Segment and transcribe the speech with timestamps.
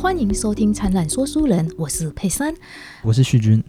[0.00, 2.54] 欢迎收听《灿烂说书人》，我是佩珊，
[3.02, 3.60] 我是旭君。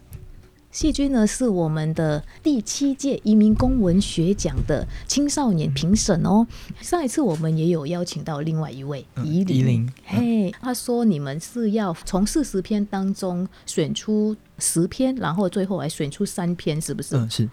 [0.69, 6.45] 细君呢是我们的第七届移民公文学奖的青少年评审哦。
[6.81, 17.17] 上一次我们也有邀请到另外一位怡玲，嘿，他说你们是要从四十篇当中选出十篇，然后最后来选出三篇，是不是？
[17.17, 17.49] 嗯，是。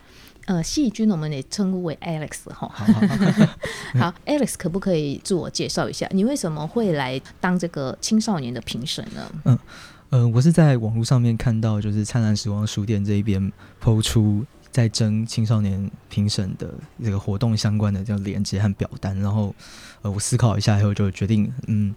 [0.47, 2.67] 呃，细菌我们也称呼为 Alex 哈。
[4.01, 6.09] 好，Alex 可不可以自我介绍一下？
[6.11, 9.31] 你为什么会来当这个青少年的评审呢？
[9.45, 9.59] 嗯。
[10.09, 19.53] 呃，我是在网络上面看到，就是灿烂时光书店这一边抛出在征青少年评审的这个活动相关的这样链接和表单，然后
[20.03, 21.93] 呃，我思考一下以后就决定，嗯，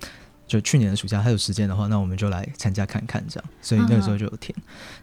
[0.50, 4.54] 就去年的暑假还有时间的话，那我们就来参加看看这样，所以那个时候就有填。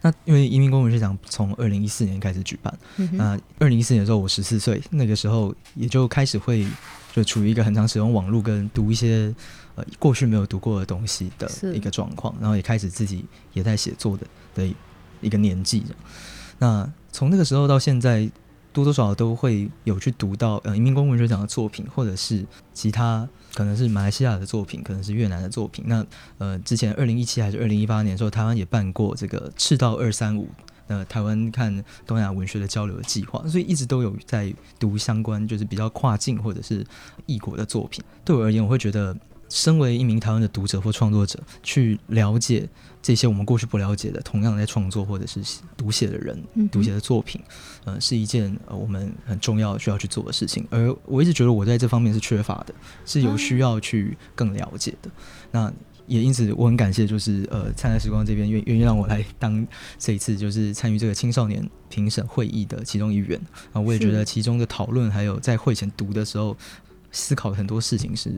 [0.03, 2.79] 那因为移民公文学奖从二零一四年开始举办，
[3.13, 6.67] 那二零一四年的时候我十四岁，那个时候也就开始会
[7.15, 9.35] 就处于一个很常使用网络跟读一些。
[9.77, 14.75] 呃，过去没有读过的东西的一个状况，然后也开始自己也在写作的的
[15.21, 15.85] 一个年纪。
[16.59, 18.27] 那从那个时候到现在，
[18.77, 25.83] 多多少少都会有去读到呃移民公文学奖的作品，或者是其他可能是马来西亚的作品，可能是越南的作品。
[25.89, 26.05] 那
[26.37, 30.47] 呃，之前二零一七还是二零一八年的时候，台湾也办过这个赤道二三五
[30.89, 36.85] 呃台湾看东亚文学的交流的计划，所以一直都有在读相关就是比较跨境或者是
[37.25, 38.05] 异国的作品。
[38.27, 39.17] 对我而言，我会觉得。
[39.49, 42.69] 身为一名台湾的读者或创作者，去了解
[43.01, 45.41] 这些我们过去不了解的，同样在创作或者是
[45.77, 47.41] 读写的人、读写的作品，
[47.85, 50.67] 呃，是一件呃我们很重要需要去做的事情。
[50.69, 55.09] 而我一直觉得我在这方面是缺乏的，是有需要去更了解的。
[55.53, 55.73] 那
[56.09, 59.65] 也因此我很感谢，就是呃灿烂时光这边愿愿意让我来当
[59.99, 63.41] 这一次就是参与这个青少年评审会议的其中一员
[63.73, 63.81] 啊。
[63.81, 66.57] 我也觉得其中的讨论还有在会前读的时候
[67.13, 68.33] 思考很多事情是。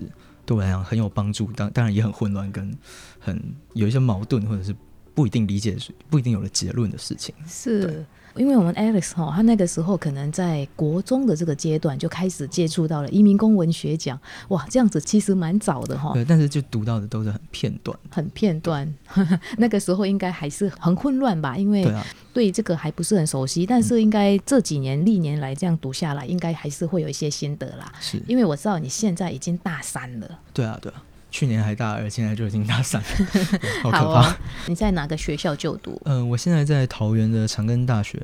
[0.49, 2.75] 对我来讲很有帮助，当当然也很混乱，跟
[3.21, 3.39] 很
[3.75, 4.75] 有一些矛盾，或者是
[5.15, 5.77] 不一定理解、
[6.09, 7.35] 不一定有了结论的事情。
[7.47, 8.03] 是。
[8.37, 14.19] 因为我们 Alex 哈，他那个时候可能在国中的这个阶段就开始接触到了移民工文学奖，
[14.49, 16.13] 哇，这样子其实蛮早的哈。
[16.15, 18.93] 对，但是就读到的都是很片段，很片段。
[19.59, 21.91] 那个时候应该还是很混乱吧，因为
[22.33, 23.67] 对这个还不是很熟悉。
[23.67, 27.93] 但是应该这几年历年来这样读下来，应该还是会有一些心得啦。
[28.01, 30.39] 是，因为我知道你现在已经大三了。
[30.53, 31.03] 对啊，对啊。
[31.31, 33.03] 去年还大二，现在就已经大三，
[33.83, 34.37] 好可怕！
[34.67, 36.01] 你在哪个学校就读？
[36.05, 38.21] 嗯，我现在在桃园的长庚大学，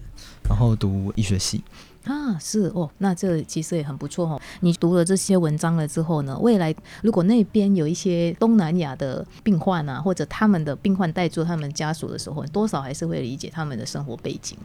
[0.48, 1.62] 然后读医学系。
[2.04, 4.40] 啊，是哦，那这其实也很不错哦。
[4.60, 14.58] 你读了这些文章了之后呢，未来如果那边有一些东南亚的病患啊，或者他们的病患带住他们家属的时候，多少还是会理解他们的生活背景。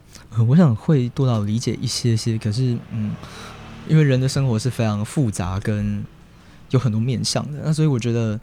[0.50, 3.16] 我想会多少理解一些些，可是嗯，
[3.88, 6.04] 因为人的生活是非常复杂跟。
[6.72, 8.40] 有很多面向的，那所以我觉得，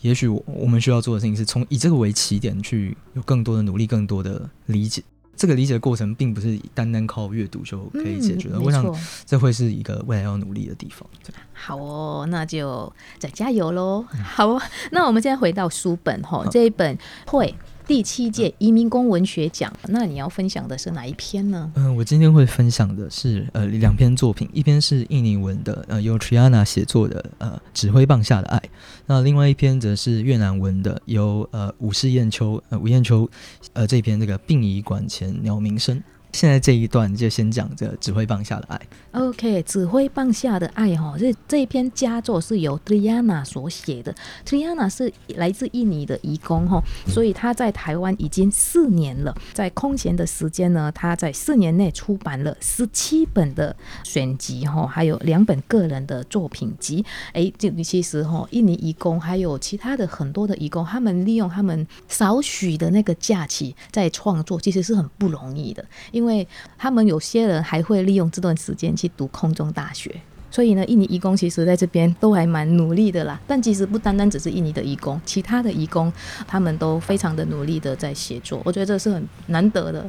[0.00, 5.02] 也许我们需要做的事情是从以这个为起点，去有更多的努力，更多的理解。
[5.36, 8.58] 这个理解过程并不是单单靠阅读就可以解决的。
[8.60, 8.84] 我想
[9.24, 11.08] 这会是一个未来要努力的地方。
[11.52, 14.04] 好哦，那就再加油喽。
[14.24, 14.58] 好，
[14.90, 17.54] 那我们现在回到书本哈，这一本会。
[17.88, 21.72] 第七届移民工文学奖，那你要分享的是哪一篇呢？
[21.74, 28.62] 嗯，我今天会分享的是呃两篇作品，一篇是印尼文的，呃由 Triana 写作的，呃指挥棒下的爱，
[29.06, 33.26] 那另外一篇则是越南文的，由呃武士燕秋呃吴燕秋
[33.72, 35.98] 呃这篇这个殡仪馆前鸟鸣声。
[36.32, 38.80] 现在这一段就先讲这指挥棒下的爱。
[39.12, 44.14] OK，指挥棒下的爱哈，这这一篇佳作是由 Triana 所写的。
[44.46, 49.34] Triana 是来自印尼的移工哈，所以他在台湾已经四年了。
[49.52, 53.74] 在空闲的时间呢，他在四年内出版了十七本的
[54.04, 57.04] 选集哈，还有两本个人的作品集。
[57.32, 65.84] 哎，这其实哈，印尼移工还有其他的很多的移工，他们利用他们少许的那个假期在创作，其实是很不容易的。
[66.18, 66.46] 因为
[66.76, 70.12] 他们有些人还会利用这段时间去读空中大学，
[70.50, 73.40] 所以呢，印尼义工其实在这边都还蛮努力的啦。
[73.46, 76.12] 但其实不单单只是印尼的义工，其他的义工
[76.44, 80.04] 他们都非常的努力的在写作，我觉得这是很难得的。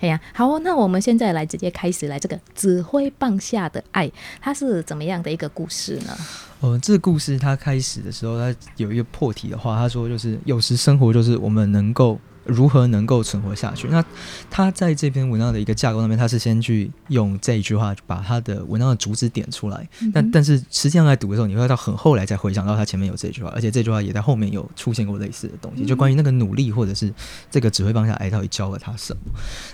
[0.00, 4.10] 哎呀，好，那我们现在来直接开始来这个指挥棒下的爱，
[4.40, 6.16] 它是怎么样的一个故事呢？
[6.60, 12.18] 呃，这个故事它开始的时候，它有一个破题的话，他说就是有时生活就是我们能够。
[12.44, 13.88] 如何能够存活下去？
[13.88, 14.04] 那
[14.50, 19.88] 他在这篇文章的一个架构上面，他是先去用这一句话把他的文章的主旨点出来。
[20.12, 27.12] 但但是实际上在读的时候，你会到很后来才回想到他前面有这句话，而且这句话也在后面有出现过类似的东西，就关于那个努力或者是
[27.50, 29.20] 这个指挥棒下来到底教了他什么。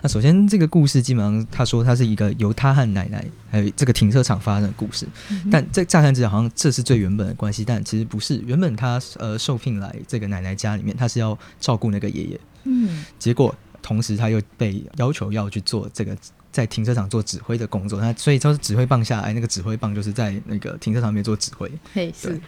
[0.03, 5.07] 那首先这个故事基本上他说他是一个由他和奶奶还有这个停车场发生的故事，
[5.51, 8.43] 但在乍看之下好像这是最原本的关系，但其实不是。
[8.47, 12.41] 原本他呃受聘来这个奶奶家里面，他是要照顾那个爷爷。
[12.69, 16.17] 嗯，结果同时他又被要求要去做这个
[16.53, 21.71] 在停车场做指挥的工作，那所以就是指挥棒下来，那个指挥棒就是在那个停车场里面做指挥。
[21.95, 22.39] 嘿，是。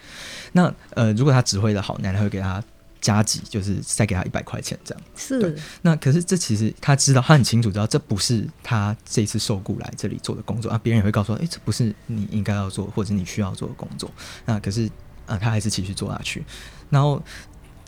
[0.53, 2.63] 那呃，如果他指挥的好，奶奶会给他
[3.01, 5.03] 加急，就是再给他一百块钱这样。
[5.17, 5.57] 是。
[5.83, 14.11] 那可是这其实他知道，他很清楚知道这不是他这次受雇来这里做的工作啊，别人也会告诉他，哎，这不是你应该要做或者你需要做的工作。
[14.45, 14.91] 那可是
[15.27, 16.45] 啊，他还是继续做下去，
[16.91, 17.23] 然后。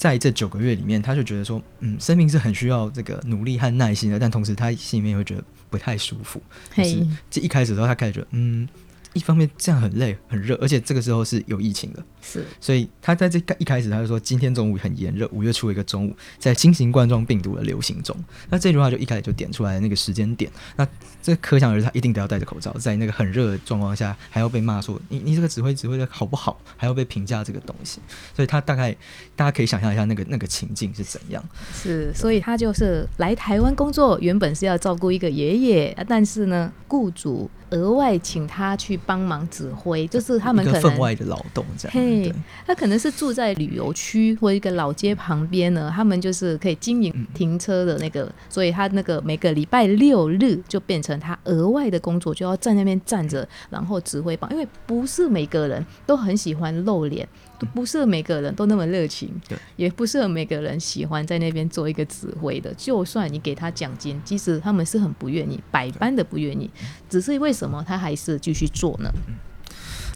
[0.02, 6.42] 在这九个月里面，他就觉得说，嗯，生命是很需要这个努力和耐心的，但同时他心里面会觉得不太舒服。
[6.76, 8.68] 就是这一开始的时候，他开始觉得，嗯。
[9.14, 18.16] 一方面这样很累很热，而且这个时候是有疫情的，是，所以他在这一开始他就说今天中午很炎热，五月初一个中午，在新型冠状病毒的流行中，
[18.50, 20.86] 那这句话就一开始就点出来那个时间点，那
[21.22, 28.00] 这可想而知他一定得要戴着口罩，在那个很热的状况下还要被骂说你你这个指挥指挥的好不好，还要被评价这个东西，
[28.34, 28.96] 所以他大概
[29.36, 31.44] 大家可以想象一下那个那个情境是怎样，
[31.74, 37.50] 是，所以他就是来台湾工作，原本是要照顾一个爷爷，但是呢，雇主。
[37.72, 41.92] 额外请他去帮忙指挥，就是他们可能分外的劳动这样。
[41.92, 42.32] 嘿，
[42.66, 57.26] 他可能是住在旅游区或一个老街旁边呢，他们就是可以经营停车的那个，所以他那个每个礼拜六日就变成他额外的工作，就要在那边站着，然后指挥棒，因为不是每个人都很喜欢露脸。
[57.66, 62.72] 不是每个人都那么热情，对，也不是每个人喜欢在那边做一个指挥的。
[62.74, 66.70] 就算你给他奖金，即使他们是很不愿意，百般的不愿意。
[67.08, 69.10] 只是为什么他还是继续做呢？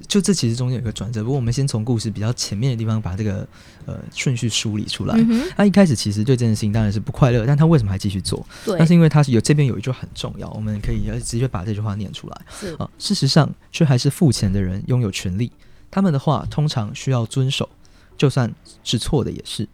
[0.06, 1.22] 就这其实中间有个转折。
[1.24, 3.46] 不过我们先从故事比较前面的地方把这个
[3.86, 5.18] 呃顺序梳理出来。
[5.56, 8.46] 他一开始其实对这件事情当然是不快乐，但他为什么还继续做？
[8.64, 12.40] 对，那是因为他是有这边有一句很重要，我们可以直接把这句话念出来。
[12.50, 15.50] 是啊，事实上却还是付钱的人拥有权利。
[15.96, 17.70] 他们的话通常需要遵守，
[18.18, 18.54] 就算
[18.84, 19.66] 是错的也是。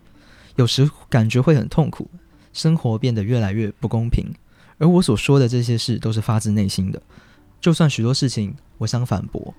[0.55, 2.09] 有时感觉会很痛苦，
[2.53, 4.33] 生活变得越来越不公平。
[4.79, 7.03] 而我所说的这些事都是发自内心的，
[7.61, 9.53] 就算许多事情我想反驳，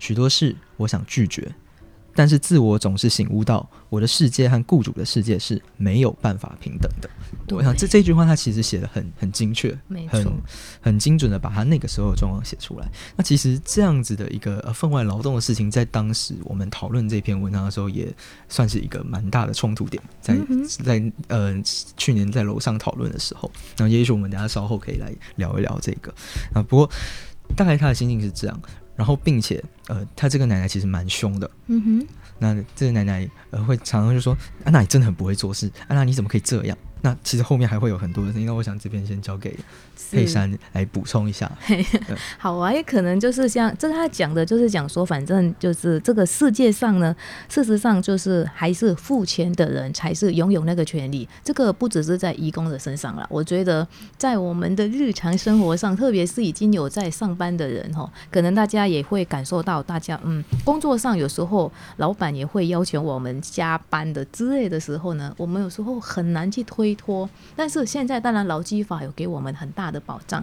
[0.00, 1.54] 许多事我想拒绝。
[2.14, 7.08] 但是自我总是醒悟到，我的世界和雇主的世界是没有办法平等的。
[7.54, 9.76] 我想这这句话他其实写的很很精确，
[10.08, 10.32] 很
[10.80, 12.88] 很精准的把他那个时候的状况写出来。
[13.16, 18.12] 那其实这样子的一个分外劳动的事情，在当时我们讨论这篇文章的时候，也
[18.48, 20.02] 算是一个蛮大的冲突点。
[20.20, 20.36] 在
[20.84, 21.54] 在呃
[21.96, 26.14] 去年在楼上讨论的时候，那也许我们等下稍后可以来聊一聊这个
[26.54, 26.62] 啊。
[26.62, 26.90] 不过
[27.56, 28.62] 大概他的心境是这样。
[29.02, 31.50] 然后，并且，呃，他这个奶奶其实蛮凶的。
[31.66, 32.06] 嗯哼，
[32.38, 35.68] 那这个奶奶呃会常常就说：“安娜，你真的很不会做事。
[35.88, 39.58] 安娜，你怎么可以这样？”那其实后面还会有很多的，应该我想这边先交给
[40.12, 41.50] 佩珊来补充一下。
[42.38, 47.14] 好啊，也可能就是像这他讲的，就是讲说，反正就是这个世界上呢，
[47.48, 51.28] 事实上就是还是付钱的人才是拥有那个权利。
[51.42, 53.84] 这个不只是在义工的身上了，我觉得
[54.16, 66.91] 在我们的日常生活上，特别是已经有在上班的人哈，可能大家也会感受到，大家嗯，工作上有时候老板也会要求我们加班的之类的时候呢，我们有时候很难去推。
[66.94, 70.42] 托，但是现在当然劳基法有给我们很大的保障，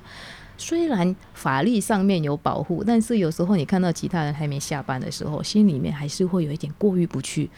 [0.58, 7.50] 虽然法律上面有保护，但是有时候你看到其他人还没下班的时候，心里面还是会有一点过意不去。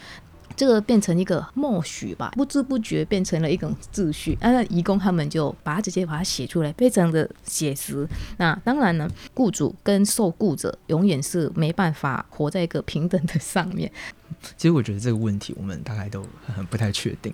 [0.53, 4.37] 这个变成一个默许吧，不知不觉变成了一种秩序。
[4.41, 8.05] 那义工他们就把它直接把它写出来，非常的写实。
[8.37, 13.89] 那当然呢，雇主跟受雇者永远是没办法活在一个平等的上面。
[14.57, 17.33] 其实我觉得这个问题我们大概都很 不太确定。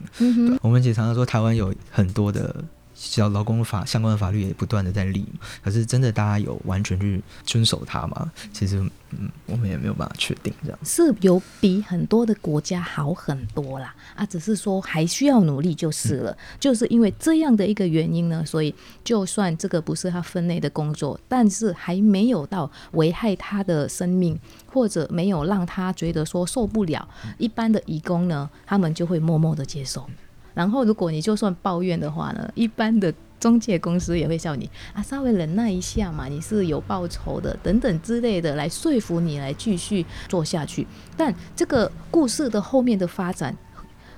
[0.61, 2.63] 我们其实常常说台湾有很多的。
[2.99, 5.23] 小劳工法相关的法律也不断的在立，
[5.63, 8.31] 可是真的大家有完全去遵守它吗？
[8.51, 8.79] 其实，
[9.11, 10.79] 嗯，我们也没有办法确定这样。
[10.83, 16.35] 是有比很多的国家好很多啦，啊，只是说还需要努力就是了。
[16.59, 18.73] 就是因为这样的一个原因呢，所以
[19.03, 30.09] 就算这个不是他分内的工作，但是还没有到危害他的生命，或者没有让他觉得说受不了，一般的义工呢，他们就会默默的接受。
[30.57, 40.87] 然后，如果你就算抱怨的话呢，一般的中介公司也会叫你啊，稍微忍耐一下嘛，你是有报酬的等等之类的，来说服你来继续做下去。
[41.15, 43.55] 但这个故事的后面的发展。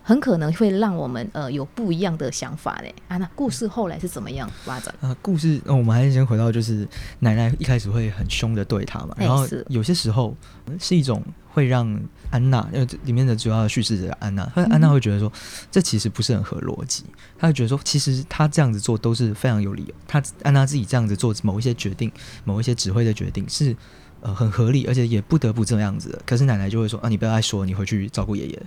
[0.10, 3.16] 很可能会让我们呃有不一样的想法嘞啊。
[3.18, 4.92] 那故事后来是怎么样发展？
[5.02, 6.88] 啊，故事，那我们还是先回到，就是
[7.20, 10.36] 奶奶一开始会很凶的对他嘛，然后有些时候
[10.80, 11.88] 是一种会让
[12.32, 15.32] 安娜，因为里面的主要的叙事者安娜，安娜会觉得说，
[15.70, 17.04] 这其实不是很合逻辑，
[17.38, 22.12] 她会觉得说，其实她这样子做都是非常有理由，她安娜自己这样子做某一些决定，
[22.46, 23.76] 某一些指挥的决定是。
[24.22, 26.22] 呃，很合理，而且也不得不这样子的。
[26.26, 28.64] 可是奶奶就会说：“啊，你不要再说，你回去照顾爷爷。”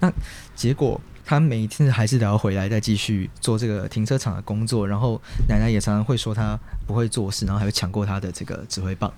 [0.00, 0.12] 那
[0.54, 4.86] 结果他每一次还是得要回来，再继续做这个停车场的工作。
[4.86, 9.12] 然后奶奶也常常会说他不会做事，然后还会抢过他的这个指挥棒。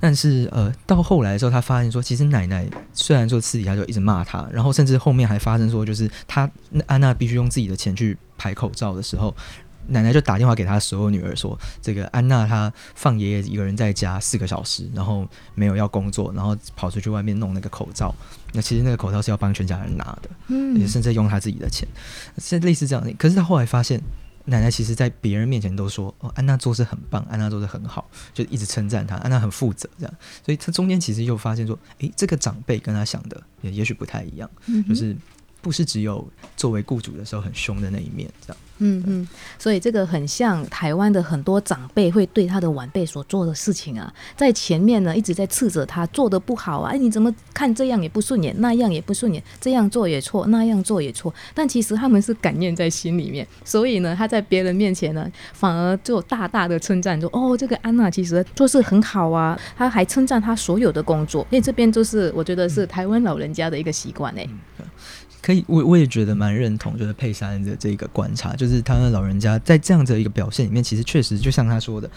[0.00, 6.48] 但是呃，到后来的时候，他发现说，其实奶奶虽然说私底下就一直骂他，然后甚至后面还发生说，就是他
[6.86, 9.34] 安娜必须用自己的钱去排口罩的时候。
[9.88, 18.14] 奶奶就打电话给她所有女儿说：“这个安娜她放爷爷一个人在家四个小时，然后没有要工作，然后跑出去外面弄那个口罩。
[18.52, 21.86] 那其实那个口罩是要帮全家人拿的，嗯，甚至用他自己的钱，
[22.38, 23.12] 是类似这样的。
[23.14, 24.00] 可是她后来发现，
[24.44, 30.14] 奶奶其实在别人面前都说：哦，安娜做事很棒，安娜做事很好，就一直称赞她，安娜很负责这样。
[30.44, 34.50] 所以她中间其实又发现说：诶，这个长辈跟她想的也也许不太一样，
[34.88, 35.16] 就是
[35.60, 36.26] 不是只有
[36.56, 64.48] 作为雇主的时候很凶的那一面这样。”嗯嗯，所以这个很像台湾的很多长辈会对他的晚辈所做的事情啊，在前面呢一直在斥责他做的不好啊，哎你怎么看这样也不顺眼，那样也不顺眼，这样做也错，那样做也错，但其实他们是感念在心里面，所以呢他在别人面前呢反而就大大的称赞说哦这个安娜其实做事很好啊，他还称赞他所有的工作，因为这边就是我觉得是台湾老人家的一个习惯哎。
[65.48, 72.10] 可以，我我也觉得蛮认同，就是佩珊的这个观察，就是他的老人家在这样的一个表现里面，其实确实就像他说的，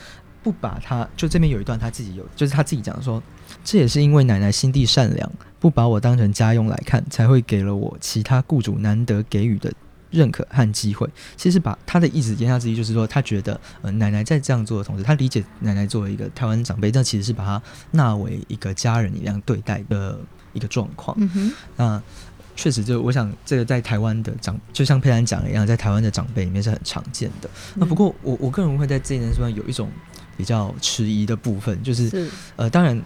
[0.44, 3.24] 不把他就这边有一段他自己有，就是他自己讲说，
[3.64, 9.72] 这也是因为奶奶心地善良，不把我当成家用来看，才会给了我其他雇主难得给予的
[10.10, 11.10] 认可和机会。
[11.38, 20.20] 其实把他的意思言下之意就是说，他觉得呃奶奶在这样做的同时，他理解奶奶作为一个台湾长辈，但其实是把他纳为一个家人一样对待的
[20.52, 21.16] 一个状况。
[21.18, 22.04] 嗯哼，那。
[22.56, 27.50] 确实，就我想，这个在台湾的长，就像佩兰讲的一样，在台湾的长辈里面是很常见的。
[27.76, 29.90] 那不过，我我个人会在这件事上有一种
[30.38, 33.02] 比较迟疑的部分，就是呃，当然，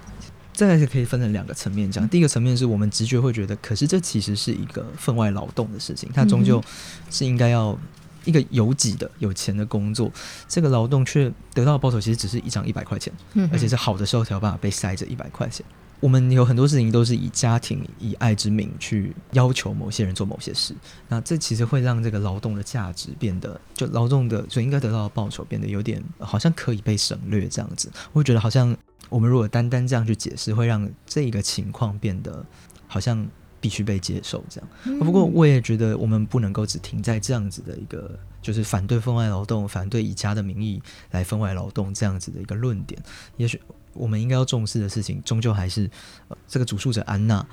[0.51, 2.07] 这个可以分成两个层面讲。
[2.09, 6.61] 第一个层面是我们直觉会觉得，可是这其实是一个分外劳动的事情，它终究
[7.09, 7.77] 是应该要
[8.23, 10.11] 一个有己的、有钱的工作，
[10.47, 13.13] 这个劳动却得到的报酬其实只是一张一百块钱，
[13.51, 15.65] 而且是好的时候才有办法被塞着一百块钱。
[16.01, 20.75] 我们有很多事情都是以家庭、以爱之名去要求某些人做某些事，
[21.07, 27.89] 那这其实会让这个劳动的价值变得，就劳动的所应该得到的报酬变得有点好像可以被省略这样子。
[28.11, 28.75] 我会觉得好像
[29.09, 32.45] 我们如果单单这样去解释，会让这个情况变得
[32.87, 33.25] 好像
[33.59, 34.99] 必须被接受这样。
[34.99, 43.01] 不过我也觉得我们不能够只停在这样子的一个，就是反对分外劳动、反对以家的名义来分外劳动这样子的一个论点，
[43.37, 43.59] 也许。
[43.95, 45.89] 我们应该要重视的事情，终究还是
[46.27, 47.45] 呃，这个主述者安娜，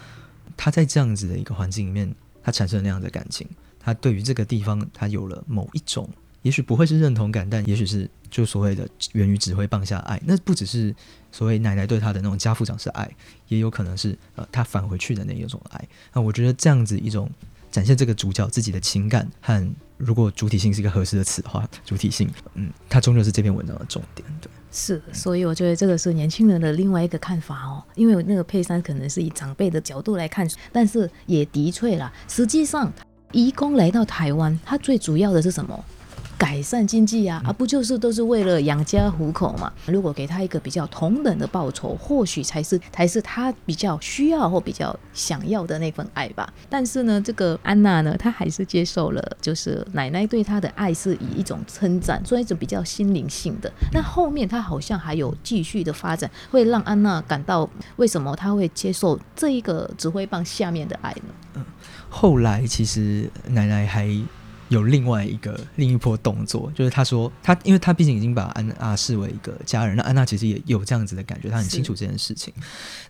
[0.56, 3.48] 她在这样子的一个环境里面，她产生了那样的感情，
[3.80, 6.08] 她对于这个地方，她有了某一种，
[6.42, 10.20] 也许不会是认同感，但也许是就所谓的源于指挥棒下爱。
[10.26, 10.94] 那不只是
[11.30, 13.10] 所谓奶奶对她的那种家父长式爱，
[13.48, 15.88] 也有可能是呃，她返回去的那一种爱。
[16.12, 17.30] 那我觉得这样子一种
[17.70, 24.50] 展现这个主角自己的情感和，如果主体性是一个合适的词的话，主体性，嗯，它终究是这篇文章的重点，对。
[24.74, 27.84] 是，所以我觉得这个是年轻人的另外一个看法哦。
[27.94, 32.10] 因为那个佩珊可能是以长辈的角度来看，但是也的确啦。
[32.26, 32.90] 实际上，
[33.32, 35.84] 移工来到台湾，他最主要的是什么？
[36.42, 39.72] 改善经济啊，而不就是都是为了养家糊口嘛？
[39.86, 46.52] 如果给他一个比较同等的报酬，或许才是才是他比较需要或比较想要的那份爱吧。
[46.68, 53.72] 但是呢，这个安娜呢，她还是接受了，就是奶奶对她的爱是以一种称赞，所以一种比较心灵性的。
[53.92, 61.34] 那后面她好像还有继续的发展，会让安娜感到为什么她会接受这一个指挥棒下面的爱呢？
[61.54, 61.64] 嗯，
[62.08, 64.10] 后来其实奶奶还。
[64.72, 72.52] 有另外一个另一波动作，就是他说他，因为他毕竟已经把安娜视为一个家人，那安娜其实也有这样子的感觉，他很清楚这件事情。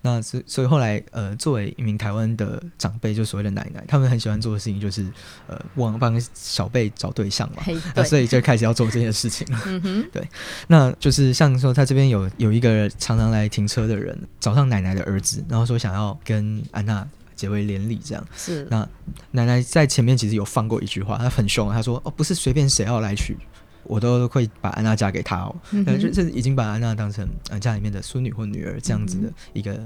[0.00, 5.06] 那所所以后来，呃，作为一名台湾的长辈，就所谓的奶奶，他们很喜欢做的事情就是，
[5.46, 7.62] 呃，帮帮小辈找对象嘛，
[7.94, 9.60] 那所以就开始要做这件事情了。
[9.66, 10.28] 嗯哼，对，
[10.66, 17.06] 那就是像说他这边有有一个常常来停车的人，找上奶奶的儿子，然后说想要跟安娜。
[17.34, 18.26] 结为连理，这样。
[18.36, 18.66] 是。
[18.70, 18.88] 那
[19.32, 23.36] 奶奶在前面其实有放过一句话，她很凶，她说：“哦，不是随便谁要来娶，
[23.84, 25.54] 我都会把安娜嫁给他哦。”
[25.86, 27.28] 呃，就是已经把安娜当成
[27.60, 29.80] 家里面的孙女或女儿这样子的一个，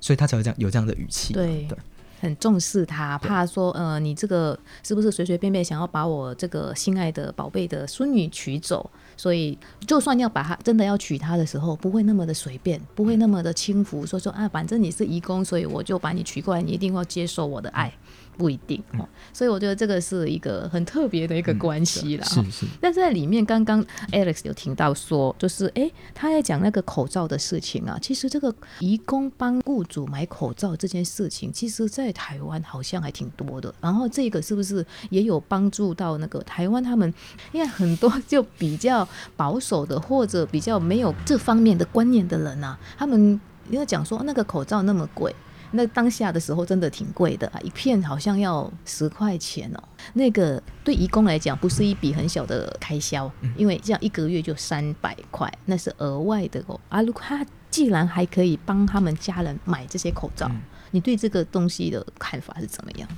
[0.00, 1.32] 所以她才会这样有这样的语气。
[1.32, 1.66] 对。
[1.68, 1.78] 对，
[2.24, 8.90] 很重视他，怕说呃你这个是不是随随便便想要把我这个心爱的宝贝的孙女娶走？
[9.14, 17.92] 所以就算要把他真的要娶她的时候，不会那么的随便，不会那么的轻浮，说说啊，反正你是义工，所以我就把你娶过来，你一定要接受我的爱。
[18.36, 22.24] 不一定哦，所以我觉得这个是一个很特别的一个关系啦。
[22.24, 22.66] 是是。
[22.80, 27.98] 但是在里面，刚刚 Alex 有听到说，就是哎，他在讲那个口罩的事情啊。
[28.00, 33.72] 其实这个义工帮雇主买口罩这件事情，其实在台湾好像还挺多的。
[33.80, 37.12] 然后这个是不是也有帮助到那个台湾他们？
[37.52, 45.34] 因为很多就比较保守的，或者比较没有这方面的观念的人啊，他们因为讲说那个口罩那么贵。
[45.76, 49.82] 那当下的时候真的挺贵的啊，一片好像要十块钱哦。
[50.12, 56.80] 那个对义工来讲不是一笔很小的开销，因为这样一个月就三百块，那是额外的哦。
[56.88, 60.50] 啊，如果他既然还可以帮他们家人买这些口罩，
[60.92, 63.08] 你对这个东西的看法是怎么样？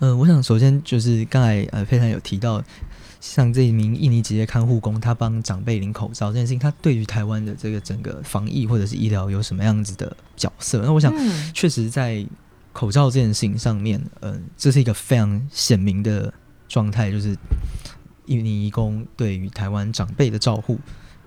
[0.00, 2.62] 嗯，我想首先就是刚才呃非常有提到。
[3.20, 10.82] 像这一名印尼职业看护工，他帮长辈领口罩这件事情，他对于台湾的这个整个防疫或者是医疗有什么样子的角色？
[10.84, 11.14] 那我想，
[11.54, 12.26] 确实在
[12.72, 16.34] 口罩这件事情上面，嗯，这是一个非常鲜明的
[16.68, 17.36] 状态，就是
[18.26, 20.76] 印尼义工对于台湾长辈的照护，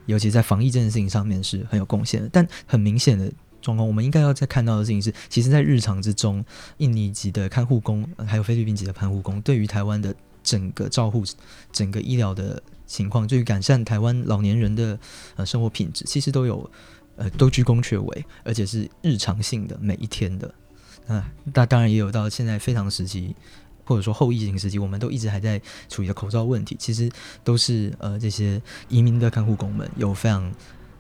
[0.06, 2.28] 尤其在防疫这件事情上面是很有贡献的。
[2.30, 3.32] 但很明显的
[3.66, 6.46] 状况，我们应该要再看到的事情是，其实，在日常之中，
[6.78, 10.14] 印尼籍的看护工还有菲律宾籍的看护工，对于台湾的。
[10.46, 11.24] 整个照护、
[11.72, 15.00] 整个医疗的情况，对于改善台湾老年人的
[15.38, 16.70] 呃生活品质，其实都有
[17.16, 20.54] 呃都居功却伟，而且是日常性的每一天的。
[21.08, 23.36] 那那当然也有到现在非常时期，
[23.86, 27.10] 或者说后疫情时期，我们都一直还在处理的口罩问题，其实
[27.44, 30.54] 都是呃这些移民的看护工们有非常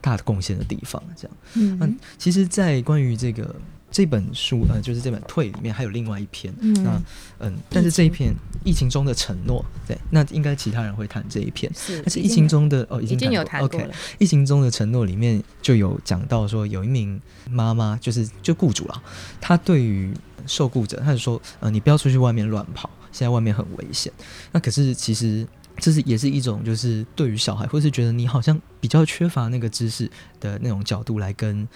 [0.05, 1.01] 大的贡献的地方。
[1.17, 3.55] 这样，嗯，其实，在关于这个。
[3.91, 7.01] 这本书呃，就是这本《退》里面还有另外一篇，嗯那
[7.39, 8.35] 嗯，但是这一篇
[8.65, 13.89] 疫情中的承诺，对，那应该其他人会谈这一篇，是，但是疫情中的哦，已经有谈过了。
[14.17, 19.01] 疫情中的承诺里面就有讲到说，有一名妈妈，就是就雇主了，
[19.39, 20.13] 他对于
[20.45, 24.11] 受雇者，他就说，呃，你不要出去外面乱跑，现在外面很危险。
[24.51, 31.67] 那可是其实这是也是一种，就是对于小孩，或是觉得你好像比较缺乏那个知识的那种角度来跟。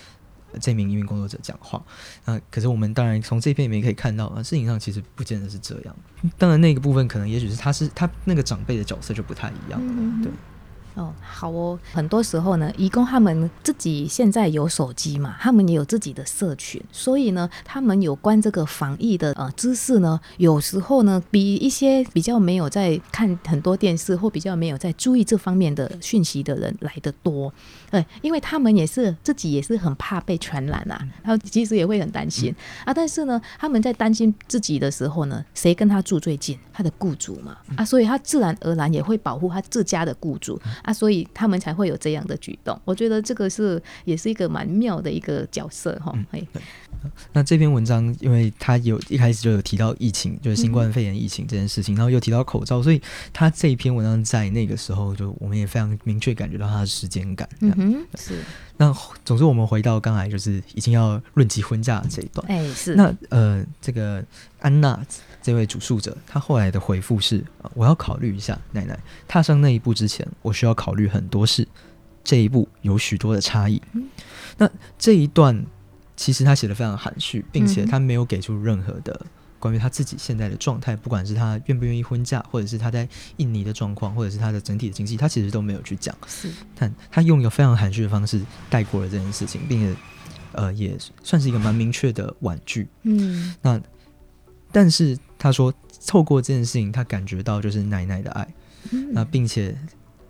[0.59, 1.79] 这名移民工作者讲话，
[2.25, 5.95] 那可是我们当然从这篇里面可以看到啊，事情上其实不见得是这样。
[6.39, 10.31] 当然那个部分可能也许是他是他那个长辈的角色就不太一样了，对。
[10.95, 11.79] 哦，好哦。
[11.93, 27.53] 很多时候呢，义工他们自己现在有手机嘛，他们也有自己的社群，所以呢，他们有关这个防疫的呃知识呢，有时候呢，比一些比较没有在看很多电视或比较没有在注意这方面的讯息的人来的多。
[27.89, 32.53] 对，因为他们也是自己也是很怕被传染啊，然后其实也会很担心
[32.85, 32.93] 啊。
[32.93, 36.57] 但是呢，他们在担心自己的时候呢，谁跟他住最近？
[36.71, 40.59] 他的雇主嘛啊，所以他自然而然也会保护他自家的雇主。
[40.81, 42.79] 啊，所以他们才会有这样的举动。
[42.85, 46.13] 我觉得这个是也是一个蛮妙的一个角色哈。
[46.31, 46.41] 哎，
[47.33, 57.47] 那这篇文章，因为他有一开始就有提到疫情，就是新冠肺炎疫情这件事情，然后又提到口罩，所以他这一篇文章在那个时候，就我们也非常明确感觉到他的时间感。
[57.61, 58.39] 嗯哼，是。
[58.77, 62.45] 那总之，我们回到刚才就是已经要论及婚嫁这一段。
[62.47, 62.95] 哎，是。
[62.95, 64.23] 那呃，这个
[64.59, 64.99] 安娜。
[65.41, 71.67] 这位主诉者，他后来的回复是：我要考虑一下，奶奶踏上那一步之前，我需要考虑很多事。
[72.21, 73.81] 这一步有许多的差异。
[74.57, 75.65] 那这一段
[76.15, 79.25] 其实他写的非常含蓄，并且他没有给出任何的
[79.57, 86.15] 关于他自己现在的状态，不管是他愿不愿意婚嫁，或者是他在印尼的状况，或者是他的整体的经济，他其实都没有去讲。
[86.27, 89.99] 是，但他用一个非常含蓄的方式带过了这件事情，并且
[90.51, 92.87] 呃，也算是一个蛮明确的婉拒。
[93.03, 93.81] 嗯，那。
[94.71, 95.73] 但是他说，
[96.05, 98.47] 透过这件事情，他感觉到就是奶奶的爱，
[99.11, 99.75] 那并且，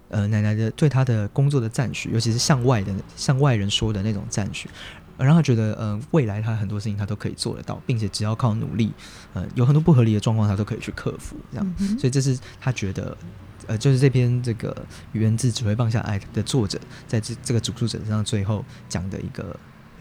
[0.09, 4.69] 呃，奶奶的对他的工作的赞许，尤其是向外的向外人说的那种赞许，
[5.17, 8.91] 让他觉得，呃，未来他很多事情他都可以做得到，并且只要靠努力，
[9.33, 11.75] 呃，有很多不合理的状况他都可以去克服，这样。
[11.97, 13.17] 所以这是他觉得，
[13.67, 14.75] 呃，就是这篇这个
[15.11, 19.57] 源自只会放下爱的作者，在这这个主述者身上最后讲的一个。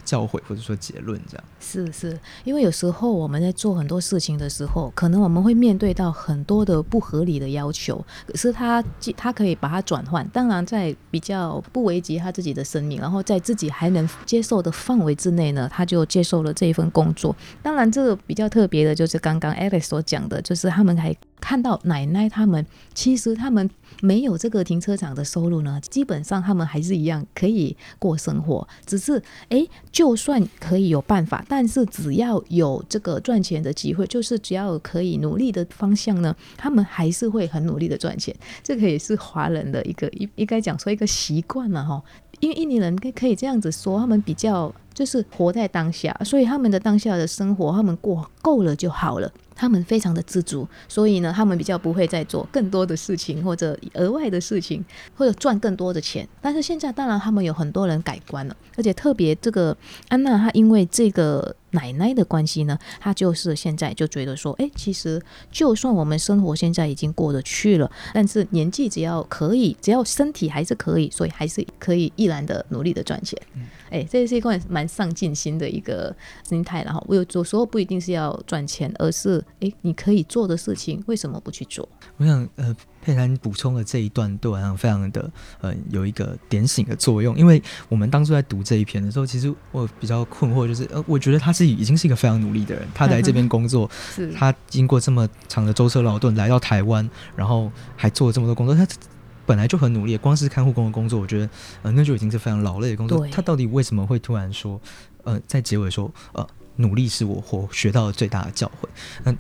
[0.09, 8.83] 教诲或者说结论，这样是是，因为有时候我们在做很多事情的时候，可能我们会面对到很多的不合理的要求，可是他
[9.15, 17.37] 他可以把它转换，当然在比较不危及他自己的生命，然后在自己还能接受的范围之内呢，他就接受了这一份工作。
[17.63, 23.69] 当然，这个比较特别的就是刚刚 Alex 所讲的，就是他们还看到奶奶他们其实他们。
[24.01, 29.67] 没有这个停车场的收入呢，基本上他们还是一样可以过生活，只是哎，
[29.99, 38.33] 就算可以有办法，但是只要有这个赚钱的机会，就是只要可以努力的方向呢，他们还是会很努力的赚钱。
[38.63, 42.01] 这个也是华人的一个应应该讲说一个习惯了哈。
[42.39, 49.29] 因为印尼人可以这样子说，他们比较就是活在当下，所以他们的当下的生活，他们过够了就好了。
[49.59, 54.85] 他们非常的知足，所以呢，他们比较不会再做更多的事情或者额外的事情，
[55.17, 56.27] 或者赚更多的钱。
[56.41, 59.77] 但是现在，当然他们有很多人改观了，而且特别这个
[60.09, 73.37] 安娜，她因为这个奶奶的关系呢，她就是现在就觉得说，哎，其实就算我们生活现在已经过得去了，但是年纪只要可以，只要身体还是可以，所以还是可以毅然的努力的赚钱。
[73.91, 81.89] 哎，这是一个蛮上进心的一个心态，然后我有有时候不一定是要赚钱，而是哎，你可以做的事情，为什么不去做？
[82.17, 85.31] 我想，呃，佩兰补充的这一段对我来讲非常的，
[85.61, 87.37] 呃，有一个点醒的作用。
[87.37, 98.87] 因为我们当初在读这一篇的时候，其实我比较困惑，就是，呃，我觉得他是已经是一个非常努力的人，他来这边工作， 是他经过这么长的舟车劳顿来到台湾，然后还做了这么多工作，他。
[99.47, 101.49] 本来就很努力，光是看护工的工作，我觉得，
[101.81, 103.27] 呃，那就已经是非常劳累的工作。
[103.29, 104.79] 他到底为什么会突然说，
[105.25, 106.47] 呃，在结尾说，呃，
[106.79, 108.89] 努力是我活学到的最大的教诲？
[109.23, 109.33] 那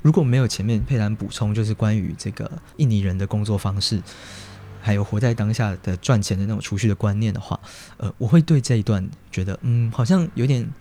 [0.00, 4.00] 如果没有前面佩兰补充，就是关于这个印尼人的工作方式，
[4.80, 7.60] 还有活在当下的赚钱的那种储蓄的观念的话，
[7.96, 10.72] 呃，我会对这一段觉得，嗯，好像有点。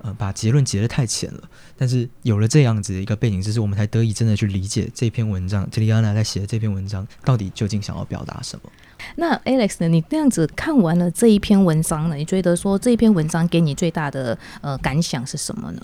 [0.00, 1.42] 呃，把结论结得太浅了，
[1.76, 5.68] 但是有了这样子的一个背景知识，我们才得以真的去理解这篇文章。
[5.70, 8.70] 特里安娜在写的这篇文章，到底究竟想要表达什么？
[9.16, 9.88] 那 Alex 呢？
[9.88, 12.16] 你这样子看完了这一篇文章呢？
[12.16, 15.80] 你觉得说这一篇文章给你最大的呃感想是什么呢？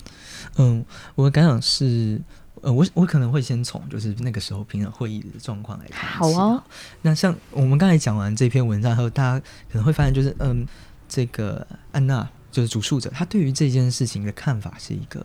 [0.57, 0.83] 嗯，
[1.15, 2.21] 我的感想是，
[2.61, 6.09] 呃，我我可能会先从就是那个时候平常会议的状况来看。
[6.09, 6.63] 好哦。
[7.01, 10.65] 那像我们刚才讲完这篇文章后，大家可能会发现，就是嗯，
[11.07, 12.27] 这个安娜。
[12.51, 15.19] 就是主述者，她对于这件事情的看法是一个，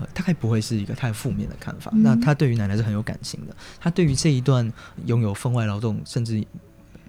[0.00, 1.88] 呃，大概不会是一个太负面的看法。
[1.94, 3.54] 那他对于奶奶是很有感情的。
[3.78, 4.68] 他对于这一段
[5.06, 6.44] 拥有分外劳动，甚至，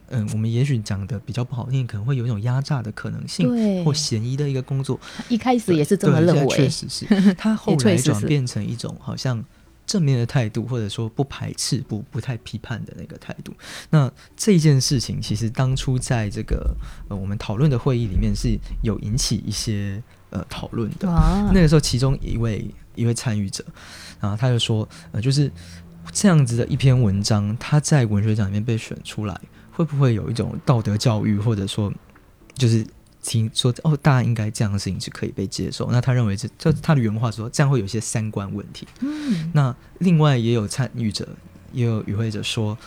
[0.09, 4.99] 嗯，我们也许讲的比较不好听，可能会有一种压榨的可能性或嫌疑的一个工作。
[5.29, 7.05] 一开始也是这么认为，确实是。
[7.35, 9.43] 他后来转变成一种好像。
[9.87, 13.53] 正面的态度，或者说不排斥、不不太批判的那个态度。
[13.91, 16.75] 那这件事情，其实当初在这个
[17.07, 21.07] 呃我们讨论的会议里面是有引起一些呃讨论的。
[21.53, 23.63] 那个时候，其中一位一位参与者，
[24.19, 25.51] 然后他就说，呃，就是
[26.11, 29.39] 这样子的一篇文章，他在文学奖里面被选出来，
[29.75, 31.93] 会不会有一种道德教育，或者说
[32.55, 32.85] 就是。
[33.27, 35.89] 听说哦，大家应该这样的事情是可以被接受。
[35.91, 38.87] 那他认为这，就他的原话说，这样会有一些三观问题。
[38.99, 41.27] 嗯，那另外也有参与者，
[41.73, 42.77] 也有与会者说，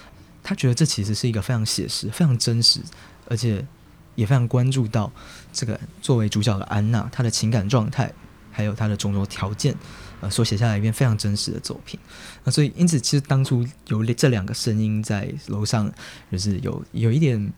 [0.40, 2.79] 他觉得这其实是一个非常写实、非常真实，
[3.27, 3.66] 而且
[4.14, 5.11] 也非常关注到
[5.53, 8.14] 这个作为主角的安娜，她的情感状态，
[8.53, 9.74] 还有她的种种条件，
[10.20, 11.98] 呃，所写下来一篇非常真实的作品。
[12.44, 15.90] 那所以，因此，其实当初有这两个声音在楼上，
[16.31, 17.52] 就是有有一点。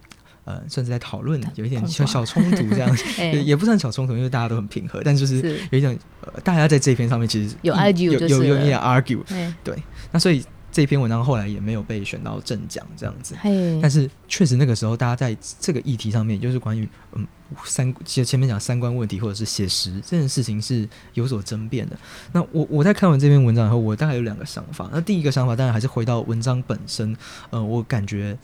[0.46, 2.96] 呃，甚至在讨论，有一点小小冲突这样，
[3.44, 5.00] 也不算小冲突，因为大家都很平和。
[5.04, 9.22] 但就是有一种，呃，大家在这篇上面其实有 argue，有有一点 argue，
[9.62, 9.76] 对。
[10.10, 10.42] 那所以
[10.72, 13.34] 这篇文章后来也没有被选到正奖这样子。
[13.80, 17.26] 但是确实那个时候，大家在这个议题上面，就是关于嗯
[17.64, 21.98] 三，其实前面讲三观问题或者是写实这件事情是有所争辩的。
[22.32, 24.88] 那我我在看完这篇文章以后，我大概有两个想法。
[24.92, 27.16] 那第一个想法当然还是回到文章本身，
[27.50, 28.38] 呃，我感觉。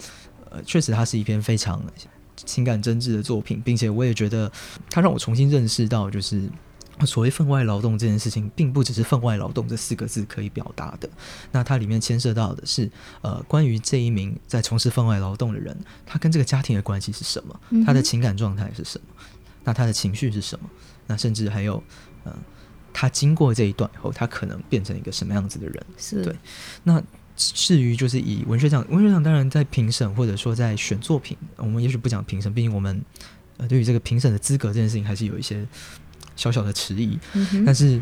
[0.49, 1.83] 呃，确实，它是一篇非常
[2.37, 4.51] 情感真挚的作品，并且我也觉得
[4.89, 6.49] 它让我重新认识到，就是
[7.05, 11.09] 所谓分外劳动这件事情，并不只是分外劳动这四个字可以表达的。
[11.53, 17.61] 那它里面牵涉到的是，呃，关于这一名在从事分外劳动的人，他跟这个家庭的关系是什么？
[17.85, 19.07] 他的情感状态是什么？
[19.65, 20.71] 那他的情绪是什么？
[21.07, 21.83] 那甚至还有，
[22.25, 22.33] 嗯，
[22.93, 25.87] 他经过这一段以后，他可能变成一个什么样子的人？
[25.99, 26.35] 是对。
[26.85, 27.03] 那
[27.37, 33.05] 至于就是以文学奖，文学奖当然在评审或者说在选作品，我们也许不讲评审，毕竟我们
[33.59, 35.67] 呃对于这个评审的资格这件事情还是有一些
[36.37, 37.19] 小小的迟疑。
[37.65, 38.01] 但是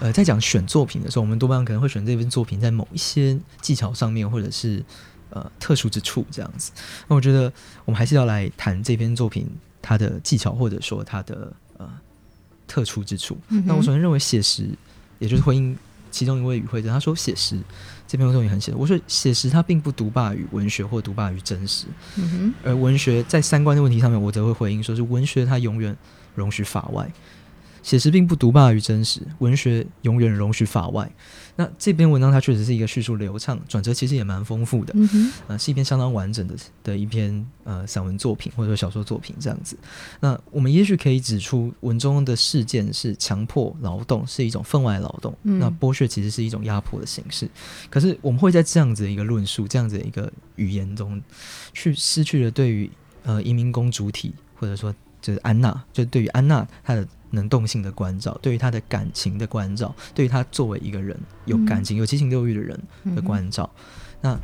[0.00, 4.84] 呃在讲选作品的时候，我们多半可能会选这篇作品在某一些技巧上面，或者是
[5.30, 6.70] 呃特殊之处这样子。
[7.08, 7.50] 那我觉得
[7.84, 9.48] 我们还是要来谈这篇作品
[9.80, 11.88] 它的技巧，或者说它的呃
[12.66, 13.38] 特殊之处。
[13.48, 14.68] 那我首先认为写实，
[15.18, 15.76] 也就是回应
[16.10, 17.58] 其中一位与会者，他说写实。
[18.08, 21.86] 这篇文章也很写，我说写实它并不独霸于文学或独霸于真实，
[22.62, 25.96] 而文学在三观的问题上面，我则会回应说是文学它永远
[26.36, 27.10] 容许法外。
[27.86, 31.08] 写实并不独霸于真实，文学永远容许法外。
[31.54, 39.78] 那这篇文章它确实是一个叙述流畅，转折其实也蛮丰富的，嗯，呃，是一篇相当完整的的一篇呃散文作品或者说小说作品这样子。
[40.18, 47.48] 那我们也许可以指出，文中的事件是强迫劳动，是一种分外劳动，嗯那剥削其实是一种压迫的形式。
[47.88, 51.22] 可是我们会在这样子的一个论述、这样子的一个语言中，
[51.72, 52.90] 去失去了对于
[53.22, 62.76] 呃移民工主体或者说就是安娜，就对于安娜她的能动性的关照，对于他的感情的关照，对于他作为一个人有感情、有七情六欲的人
[63.14, 63.70] 的关照，
[64.20, 64.36] 那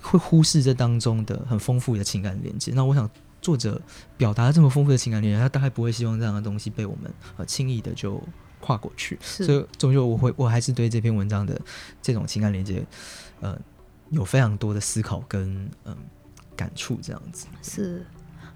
[0.00, 2.70] 会忽视这当中的很丰富的情感连接。
[2.76, 3.10] 那我想，
[3.42, 3.82] 作者
[4.16, 8.22] 表达这么丰富的情感连接，他大概不会希望这样的东西被我们呃轻易的就
[8.60, 9.18] 跨过去。
[9.20, 11.60] 所以终究我会我还是对这篇文章的
[12.00, 12.86] 这种情感连接，
[13.40, 13.58] 呃，
[14.10, 15.96] 有非常多的思考跟嗯、
[16.54, 17.46] 感触这样子。
[17.62, 18.06] 是。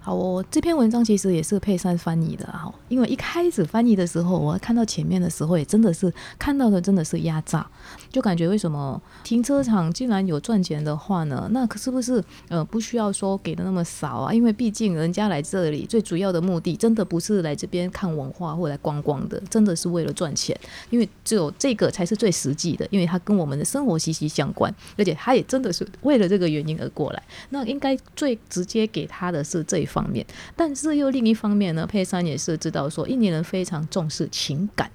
[0.03, 7.63] 好我，这篇文章其实也是佩珊翻译的，哈因为一开始翻译的时候，我看到前面的时候，也真的是看到的真的是压榨，
[8.09, 11.47] 就感觉为什么停车场竟然有赚钱的话呢？
[11.51, 14.33] 那可是不是呃不需要说给的那么少啊？
[14.33, 20.59] 因为毕竟人家来这里最主要的目的，真的不是来这边看文化或来观光的，真的是为了赚钱，
[20.89, 27.21] 因为只有这个才是最实际的，因为它跟我们的生活息息相关，而且他也真的是为了这个原因而过来。
[27.49, 30.25] 那应该最直接给他的是这一方面，
[30.55, 34.89] 但是又另一方面呢，佩珊也是知道说，印尼人非常重视情感。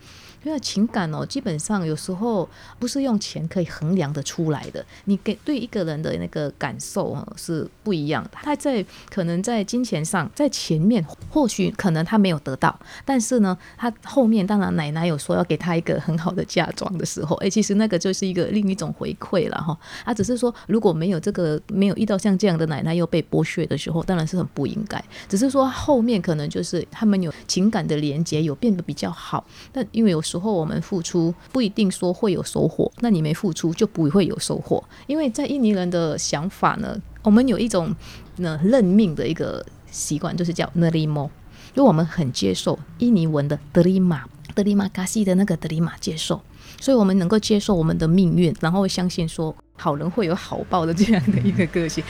[0.47, 4.85] 因为情感哦，基本上有时候不是用钱可以衡量的出来的。
[5.07, 8.31] 你给对一个人的那个感受哦是不一样的。
[8.35, 19.77] 他在可能在金钱上，在前面或许可能他没有得到，但是呢，他后面当然奶奶有说要给他一个很好的嫁妆的时候，哎，其实那个就是一个另一种回馈了哈。
[20.05, 25.03] 他只是说如果没有这个，没有遇到像这样的奶奶又被剥削的时候，当然是很不应该。
[25.29, 29.45] 只是说后面可能就是他们有情感的连接，有变得比较好。
[29.73, 34.83] 但因为有时候我们付出不一定说会有收获，那你没付出就不会有收获。
[35.07, 37.95] 因为在印尼人的想法呢，我们有一种
[38.37, 41.31] 呢认命的一个习惯，就是叫 nerimo，
[41.75, 44.25] 就我们很接受印尼文的德里马。
[44.55, 46.41] 德里玛嘎西的那个德里玛接受，
[46.81, 52.03] 所以我们能够接受我们的命运，然后相信说好人会有好报的这样的一个个性。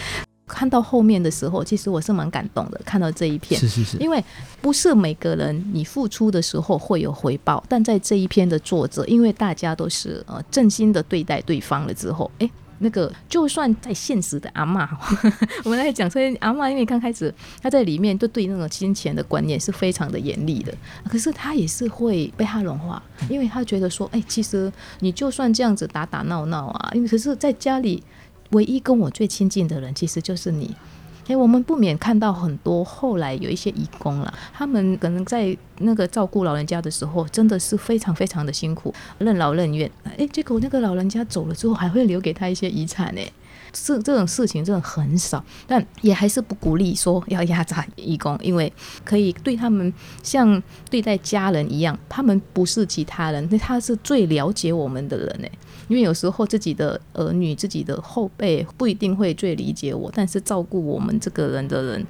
[0.47, 4.23] 看到后面的时候，其实我是蛮感动的，看到这一篇，是是是，因为
[4.61, 14.89] 不是每个人你付出的时候会有回报，但在这一篇的作者，因为大家都是呃真心的对待对方了之后，诶，那个就算在现实的阿嬷，
[15.65, 20.73] 我们来讲说阿嬷，因为刚开始她在里面都对那种金钱的观念是非常的严厉的，
[21.09, 28.03] 可是她也是会被她融化，因为她觉得说，哎、其实你就算这样子打打闹闹啊，因为可是在家里
[28.51, 30.75] 唯一跟我最亲近的人其实就是你。
[31.29, 39.91] 哎，我们不免看到很多后来有一些义工了，他们可能在那个照顾老人家的时候，真的是非常非常的辛苦，任劳任怨。
[40.17, 43.21] 哎，结果那个老人家走了之后，还会留给他一些遗产呢。
[43.73, 48.73] 这这种事情真的很少，但也还是不鼓励说要压榨义工，因为
[49.05, 55.49] 可以对他们像对待家人一样，他们不是其他人，那他是最了解我们的人呢。
[55.89, 62.07] 因为有时候自己的儿女、自己的后辈不一定会最理解我，但是照顾我们这个人的人。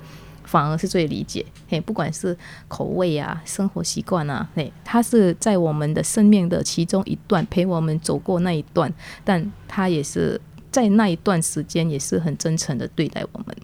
[0.49, 2.35] 反而是最理解，嘿，不管是
[2.69, 8.89] 口味啊、生活习惯啊，嘿，他是在我们的生命的其中一段陪我们走过那一段，
[9.25, 13.57] 但他也是在那一段时间也是很真诚的对待我们。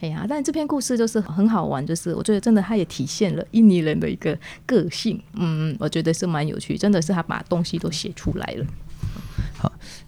[0.00, 8.66] 哎呀，但这篇故事就是很好玩，就是我觉得真的，它也体现了印尼人的一个个性，嗯，我觉得是蛮有趣，真的是他把东西都写出来了。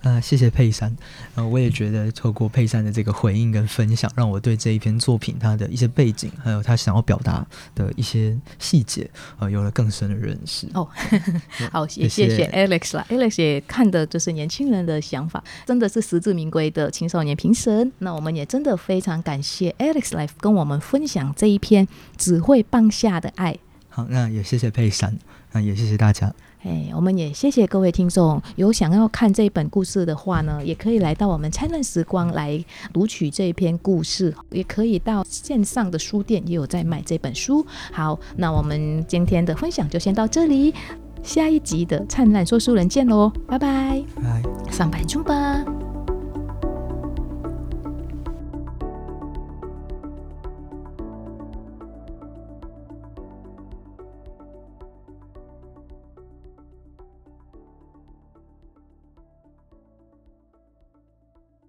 [0.03, 0.97] 啊、谢谢佩珊，
[1.35, 10.67] 呃，我也觉得透过佩珊的这个回应跟分享，让我对这一篇作品它的一些背景，还有他想要表达的一些细节，呃，有了更深的认识。
[10.73, 10.89] 哦，
[11.71, 17.93] 好，也谢谢谢谢 Alex 啦，Alex 也看的就是年轻人的想法，真的是实至名归的青少年评审。
[17.99, 21.87] 那我们也真的非常感谢 Alex 来跟我们分享这一篇
[22.17, 23.59] 只会放下的爱。
[23.91, 25.19] 好，那也谢谢佩珊，
[25.53, 26.35] 那也谢谢大家。
[26.63, 28.41] 哎，我们也谢谢各位听众。
[28.57, 37.65] 有想要看这一本故事的话呢，也可以来到我们灿烂时光来读取这一篇故事，也可以到线上的书店也有在卖这本书。
[37.93, 40.75] 好，那我们今天的分享就先到这里，
[41.23, 44.43] 下一集的灿烂说书人见喽，拜拜，拜。
[44.71, 45.90] 上班中吧。